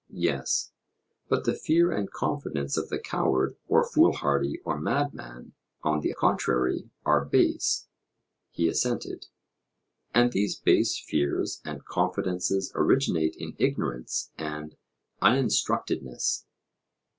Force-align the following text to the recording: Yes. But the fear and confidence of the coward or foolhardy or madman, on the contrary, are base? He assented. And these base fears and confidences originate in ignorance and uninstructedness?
Yes. 0.17 0.71
But 1.29 1.43
the 1.45 1.53
fear 1.53 1.91
and 1.91 2.09
confidence 2.11 2.75
of 2.75 2.89
the 2.89 2.97
coward 2.97 3.55
or 3.67 3.87
foolhardy 3.87 4.59
or 4.65 4.79
madman, 4.79 5.53
on 5.83 5.99
the 6.01 6.11
contrary, 6.15 6.89
are 7.05 7.23
base? 7.23 7.87
He 8.49 8.67
assented. 8.67 9.27
And 10.11 10.31
these 10.31 10.55
base 10.57 10.97
fears 10.97 11.61
and 11.63 11.85
confidences 11.85 12.71
originate 12.73 13.35
in 13.35 13.55
ignorance 13.59 14.31
and 14.39 14.75
uninstructedness? 15.21 16.45